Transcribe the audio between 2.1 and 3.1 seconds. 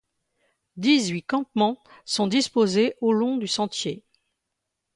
disposées